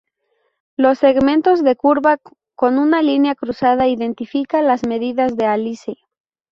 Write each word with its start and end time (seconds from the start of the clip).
Los 0.77 0.97
segmentos 0.97 1.63
de 1.63 1.75
curva 1.75 2.17
con 2.55 2.79
una 2.79 3.03
línea 3.03 3.35
cruzada 3.35 3.87
identifica 3.87 4.63
las 4.63 4.83
medidas 4.87 5.37
de 5.37 5.45
Alice. 5.45 5.93